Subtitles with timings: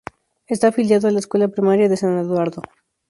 [0.47, 2.63] Está afiliado a la Escuela Primaria de San Eduardo.